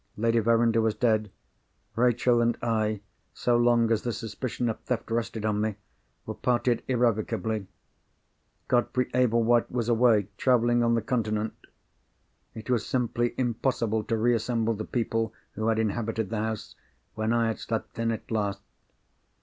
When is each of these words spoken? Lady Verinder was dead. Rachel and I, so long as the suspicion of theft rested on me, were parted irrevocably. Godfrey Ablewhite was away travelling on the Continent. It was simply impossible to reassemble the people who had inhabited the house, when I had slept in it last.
Lady 0.17 0.39
Verinder 0.39 0.81
was 0.81 0.95
dead. 0.95 1.29
Rachel 1.95 2.41
and 2.41 2.57
I, 2.63 3.01
so 3.35 3.55
long 3.55 3.91
as 3.91 4.01
the 4.01 4.11
suspicion 4.11 4.67
of 4.67 4.79
theft 4.79 5.11
rested 5.11 5.45
on 5.45 5.61
me, 5.61 5.75
were 6.25 6.33
parted 6.33 6.81
irrevocably. 6.87 7.67
Godfrey 8.67 9.11
Ablewhite 9.13 9.69
was 9.69 9.89
away 9.89 10.27
travelling 10.37 10.81
on 10.83 10.95
the 10.95 11.03
Continent. 11.03 11.53
It 12.55 12.67
was 12.71 12.83
simply 12.83 13.35
impossible 13.37 14.03
to 14.05 14.17
reassemble 14.17 14.73
the 14.73 14.85
people 14.85 15.35
who 15.51 15.67
had 15.67 15.77
inhabited 15.77 16.31
the 16.31 16.39
house, 16.39 16.73
when 17.13 17.31
I 17.31 17.49
had 17.49 17.59
slept 17.59 17.99
in 17.99 18.09
it 18.09 18.31
last. 18.31 18.63